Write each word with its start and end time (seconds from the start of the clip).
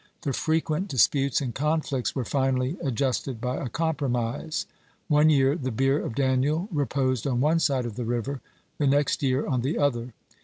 The 0.23 0.33
frequent 0.33 0.87
disputes 0.87 1.41
and 1.41 1.53
conflicts 1.53 2.15
were 2.15 2.25
finally 2.25 2.75
adjusted 2.81 3.39
by 3.39 3.57
a 3.57 3.69
compromise; 3.69 4.65
one 5.07 5.29
year 5.29 5.55
the 5.55 5.69
bier 5.69 6.03
of 6.03 6.15
Daniel 6.15 6.67
reposed 6.71 7.27
on 7.27 7.39
one 7.39 7.59
side 7.59 7.85
of 7.85 7.97
the 7.97 8.03
river, 8.05 8.41
the 8.79 8.87
next 8.87 9.21
year 9.21 9.45
on 9.45 9.61
the 9.61 9.77
other. 9.77 10.15